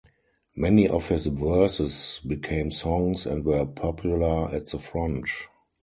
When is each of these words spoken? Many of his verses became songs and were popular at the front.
Many 0.55 0.87
of 0.87 1.09
his 1.09 1.27
verses 1.27 2.21
became 2.25 2.71
songs 2.71 3.27
and 3.27 3.45
were 3.45 3.67
popular 3.67 4.49
at 4.51 4.65
the 4.65 4.79
front. 4.79 5.29